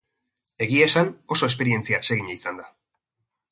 Egia 0.65 0.87
esan 0.91 1.11
oso 1.37 1.51
esperientzia 1.53 2.01
atsegina 2.01 2.35
izan 2.39 2.61
da. 2.63 2.69